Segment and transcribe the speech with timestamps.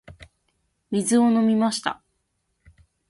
[0.89, 2.01] 水を飲みました。